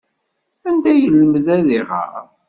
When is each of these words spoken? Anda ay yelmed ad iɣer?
Anda 0.67 0.87
ay 0.91 0.99
yelmed 1.03 1.45
ad 1.55 1.67
iɣer? 1.79 2.25